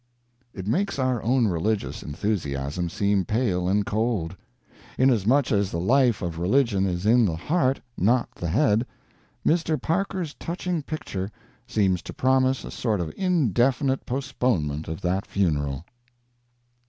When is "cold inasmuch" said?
3.85-5.51